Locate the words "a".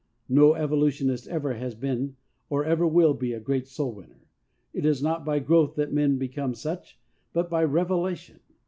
3.33-3.39